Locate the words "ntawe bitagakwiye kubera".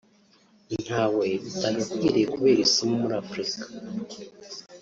0.85-2.59